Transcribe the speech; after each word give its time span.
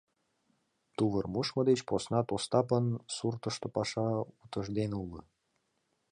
Тувыр 0.95 1.25
мушмо 1.33 1.61
деч 1.69 1.79
поснат 1.89 2.27
Остапын 2.35 2.85
суртышто 3.15 3.67
паша 3.75 4.07
утыждене 4.43 4.97
уло. 5.03 5.19